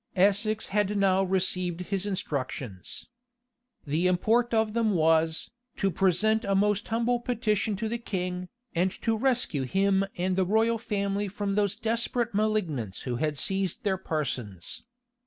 [0.15, 3.05] Essex had now received his instructions.
[3.85, 8.89] The import of them was, to present a most humble petition to the king, and
[9.03, 13.99] to rescue him and the royal family from those desperate malignants who had seized their
[13.99, 14.83] persons.